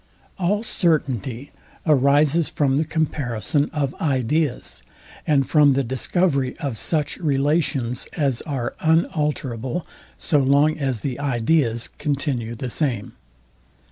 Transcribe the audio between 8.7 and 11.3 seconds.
unalterable, so long as the